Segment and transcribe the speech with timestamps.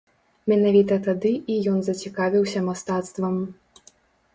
[0.53, 3.35] Менавіта тады і ён зацікавіўся мастацтвам.